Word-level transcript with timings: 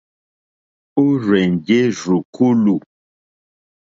Ó 1.01 1.05
rzènjé 1.21 1.79
rzùkúlù. 1.97 2.75